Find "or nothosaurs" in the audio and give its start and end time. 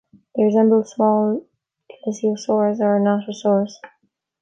2.79-3.73